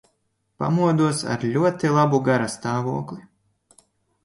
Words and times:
Pamodos 0.61 1.19
ar 1.35 1.45
ļoti 1.59 1.93
labu 1.99 2.23
garastāvokli. 2.31 3.21